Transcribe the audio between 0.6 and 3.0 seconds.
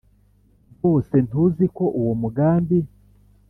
Rwose ntuzi ko uwo mugambi